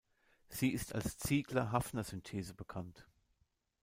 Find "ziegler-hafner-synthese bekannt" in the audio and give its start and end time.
1.19-3.05